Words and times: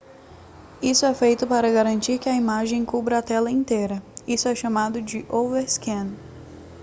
isso 0.81 1.05
é 1.05 1.13
feito 1.13 1.45
para 1.45 1.69
garantir 1.71 2.17
que 2.17 2.27
a 2.27 2.33
imagem 2.35 2.83
cubra 2.83 3.19
a 3.19 3.21
tela 3.21 3.51
inteira 3.51 4.01
isso 4.27 4.47
é 4.47 4.55
chamado 4.55 4.99
de 4.99 5.23
overscan 5.29 6.07